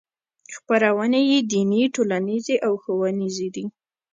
[0.55, 3.65] خپرونې یې دیني ټولنیزې او ښوونیزې دي.